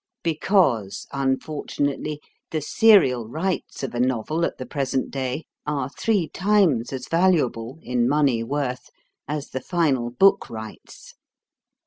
[0.23, 6.91] Because, unfortunately, the serial rights of a novel at the present day are three times
[6.91, 8.89] as valuable, in money worth,
[9.27, 11.13] as the final book rights.